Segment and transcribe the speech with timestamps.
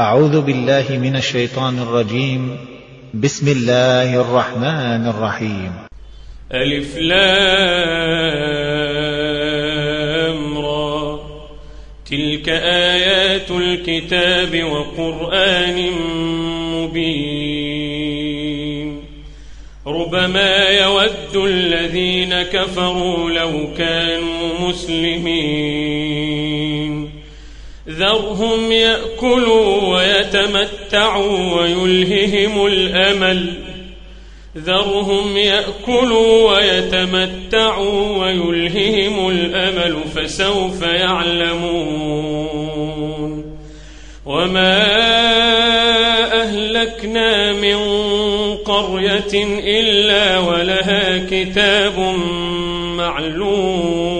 [0.00, 2.56] أعوذ بالله من الشيطان الرجيم.
[3.14, 5.72] بسم الله الرحمن الرحيم.
[6.52, 7.38] ألف لام
[10.58, 11.20] را.
[12.10, 15.90] تلك آيات الكتاب وقرآن
[16.74, 18.00] مبين.
[19.86, 25.60] ربما يود الذين كفروا لو كانوا مسلمين.
[27.90, 33.54] ذرهم يأكلوا ويتمتعوا ويلههم الأمل.
[34.58, 41.90] ذرهم يأكلوا ويتمتعوا ويلههم الأمل فسوف يعلمون.
[44.26, 44.86] وما
[46.42, 47.76] أهلكنا من
[48.56, 51.98] قرية إلا ولها كتاب
[52.96, 54.19] معلوم.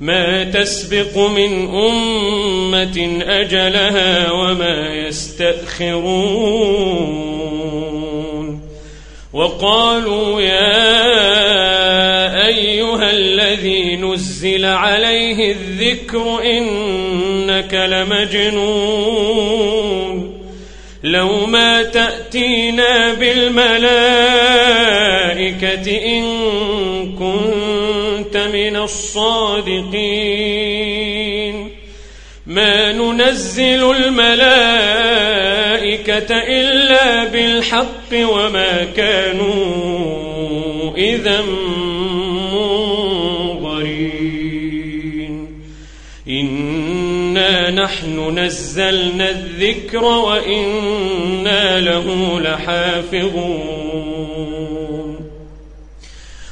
[0.00, 6.18] ما تسبق من أمة أجلها وما يستأخرون.
[9.32, 11.26] وقالوا يا
[12.46, 19.28] أيها الذي نزل عليه الذكر إنك لمجنون.
[21.02, 23.78] لو ما تأتينا بالملائكة
[26.06, 26.24] إن
[28.48, 29.88] كنت من الصادقين.
[32.46, 34.28] ما ننزل الملائكة
[36.30, 42.28] إلا بالحق وما كانوا إذا منظرين.
[46.28, 53.77] إنا نحن نزلنا الذكر وإنا له لحافظون.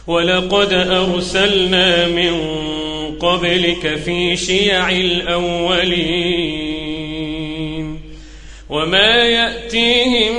[0.06, 2.40] ولقد أرسلنا من
[3.20, 6.36] قبلك في شيع الأولين
[8.70, 10.34] وما يأتيهم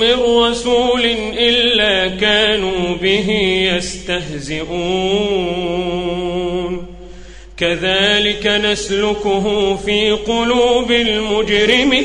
[0.00, 1.04] من رسول
[1.38, 3.30] إلا كانوا به
[3.76, 4.74] يستهزئون.
[7.56, 12.04] كذلك نسلكه في قلوب المجرمين.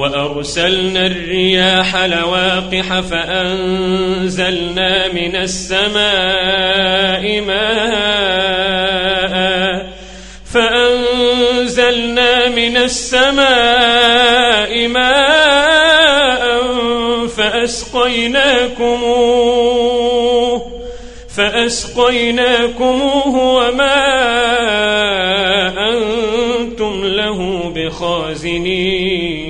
[0.00, 4.52] وأرسلنا الرياح لواقح فأنزلنا
[5.12, 6.00] من السماء
[7.40, 8.80] ماء
[10.54, 13.18] فأنزلنا من السماء
[14.88, 16.60] ماء
[17.36, 18.40] فأسقيناكموه
[21.36, 22.74] فأسقيناكموه
[23.36, 24.00] وما
[25.88, 29.49] أنتم له بخازنين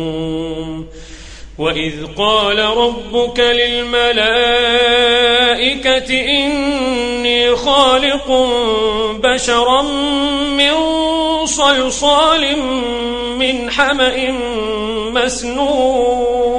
[1.61, 4.21] وإذ قال ربك للملائكة
[6.21, 8.31] إني خالق
[9.23, 9.81] بشرا
[10.57, 10.73] من
[11.45, 12.57] صلصال
[13.37, 14.31] من حمأ
[15.13, 16.51] مسنون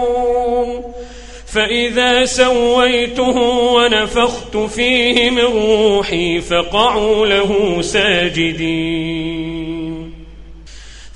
[1.47, 3.39] فإذا سويته
[3.75, 9.62] ونفخت فيه من روحي فقعوا له ساجدين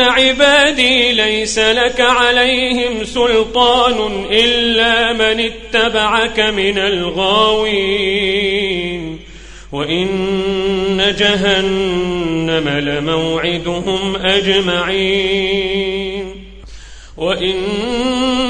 [0.00, 8.38] عبادي ليس لك عليهم سلطان إلا من اتبعك من الغاوين
[9.72, 15.68] وإن جهنم لموعدهم أجمعين
[17.16, 17.54] وإن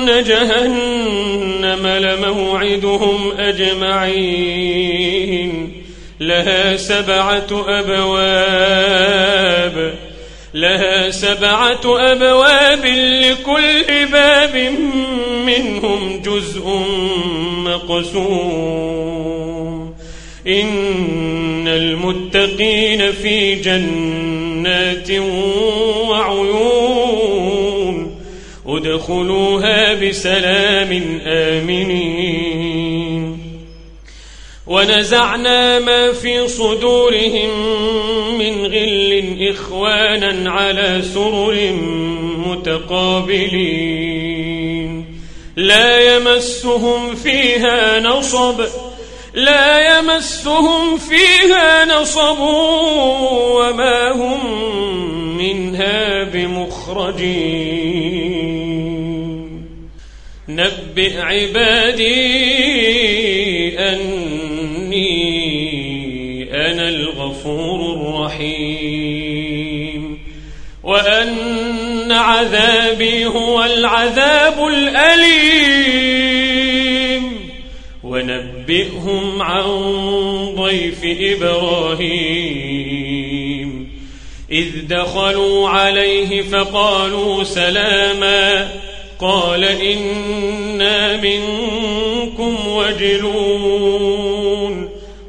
[0.07, 4.89] جهنم لموعدهم أجمعين
[6.21, 8.89] لها سبعة أبواب
[10.55, 12.87] لها سبعة أبواب
[13.23, 14.75] لكل باب
[15.47, 16.69] منهم جزء
[17.65, 18.89] مقسوم.
[20.47, 25.11] إن المتقين في جنات
[26.09, 26.99] وعيون.
[28.67, 32.68] ادخلوها بسلام آمنين.
[34.69, 37.51] ونزعنا ما في صدورهم
[38.39, 41.73] من غل إخوانا على سرر
[42.47, 43.99] متقابلين.
[45.57, 48.61] لا يمسهم فيها نصب
[49.35, 52.39] لا يمسهم فيها نصب
[53.59, 54.69] وما هم
[55.39, 57.79] منها بمخرجين.
[60.49, 62.59] نبئ عبادي
[64.99, 70.19] أني أنا الغفور الرحيم.
[70.83, 75.89] وأن عذابي هو العذاب الأليم.
[78.05, 79.69] ونبئهم عن
[80.57, 82.09] ضيف إبراهيم.
[84.53, 88.69] إذ دخلوا عليه فقالوا سلاما.
[89.21, 94.28] قال إنا منكم وجلون.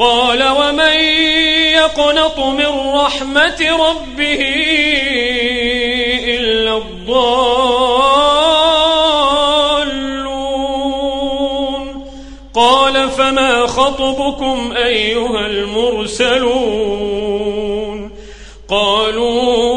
[0.00, 1.00] قال ومن
[1.76, 4.40] يقنط من رحمة ربه
[6.76, 7.60] الضالون؟
[12.54, 17.00] قال فما خطبكم أيها المرسلون؟
[18.68, 19.69] قالوا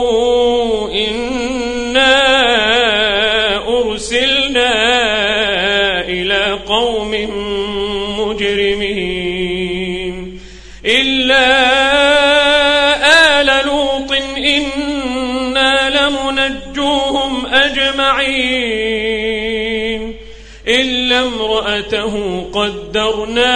[21.74, 23.56] امرأته قدرنا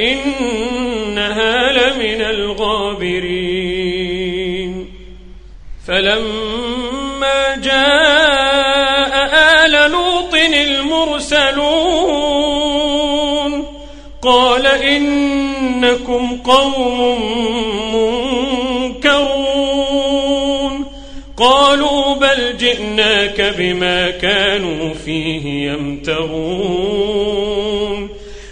[0.00, 3.68] إنها لمن الغابرين
[5.86, 9.28] فلما جاء
[9.64, 11.58] آل لوط المرسلون
[14.22, 17.00] قال إنكم قوم
[17.94, 18.17] منكرون
[22.38, 26.98] بل جئناك بما كانوا فيه يمترون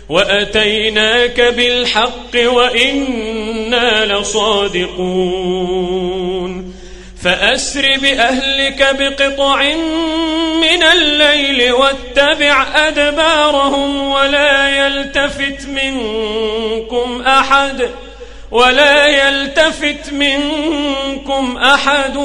[0.08, 5.46] وأتيناك بالحق وإنا لصادقون
[7.22, 9.62] فأسر بأهلك بقطع
[10.60, 17.88] من الليل واتبع أدبارهم ولا يلتفت منكم أحد
[18.50, 22.16] ولا يلتفت منكم أحد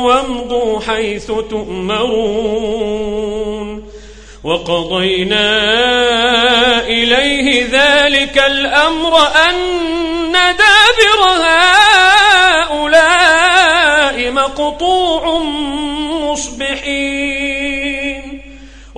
[0.00, 3.00] وامضوا حيث تؤمرون
[4.44, 5.60] وقضينا
[6.86, 9.18] إليه ذلك الأمر
[9.48, 11.20] أن دابر
[12.70, 13.10] هؤلاء
[14.30, 15.42] مقطوع
[16.30, 17.79] مصبحين.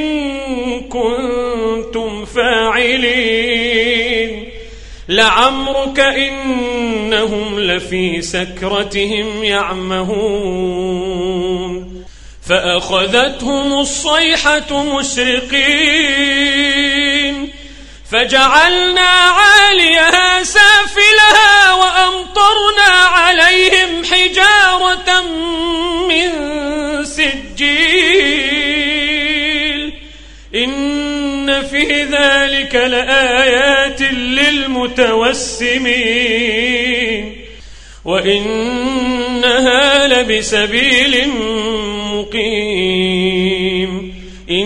[0.89, 3.35] كنتم فاعلين.
[5.09, 10.85] لعمرك إنهم لفي سكرتهم يعمهون.
[12.49, 16.74] فأخذتهم الصيحة مشرقين.
[18.15, 25.21] فجعلنا عاليها سافلها وأمطرنا عليهم حجارة
[26.07, 26.29] من
[27.05, 27.81] سجيل.
[30.55, 35.75] إن في ذلك لآيات للمتوسمين.
[38.05, 41.29] وإنها لبسبيل
[42.13, 44.15] مقيم.
[44.49, 44.65] إن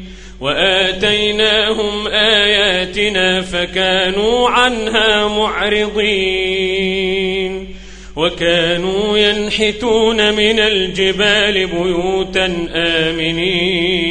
[0.41, 6.81] وآتيناهم آياتنا فكانوا عنها معرضين
[8.15, 14.01] وكانوا ينحتون من الجبال بيوتا آمنين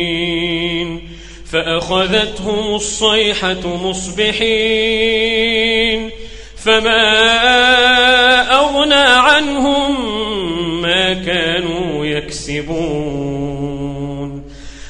[1.53, 5.31] فأخذتهم الصيحة مصبحين
[6.57, 7.11] فما
[8.53, 10.11] أغنى عنهم
[10.83, 13.20] ما كانوا يكسبون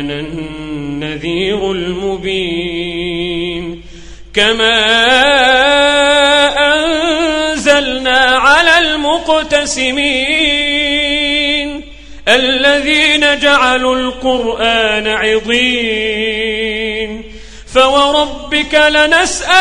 [0.00, 3.82] أنا النذير المبين
[4.34, 4.76] كما
[6.74, 9.96] أنزلنا على المقتسمين
[12.28, 15.56] الذين جعلوا القرآن عضين
[17.74, 19.54] فوربك لنسألنهم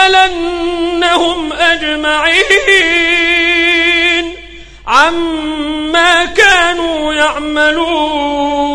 [1.54, 2.46] أجمعين
[4.88, 8.75] عما كانوا يعملون